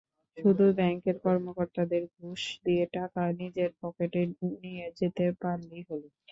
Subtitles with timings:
[0.37, 4.21] শুধু ব্যাংকের কর্মকর্তাদের ঘুষ দিয়ে টাকা নিজের পকেটে
[4.59, 6.07] নিয়ে যেতে পারলেই হলো।